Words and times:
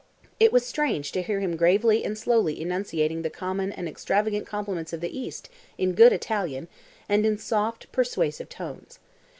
It 0.39 0.51
was 0.51 0.65
strange 0.65 1.11
to 1.11 1.21
hear 1.21 1.41
him 1.41 1.55
gravely 1.55 2.03
and 2.03 2.17
slowly 2.17 2.59
enunciating 2.59 3.21
the 3.21 3.29
common 3.29 3.71
and 3.71 3.87
extravagant 3.87 4.47
compliments 4.47 4.93
of 4.93 4.99
the 4.99 5.15
East 5.15 5.47
in 5.77 5.93
good 5.93 6.11
Italian, 6.11 6.67
and 7.07 7.23
in 7.23 7.37
soft, 7.37 7.91
persuasive 7.91 8.49
tones. 8.49 8.97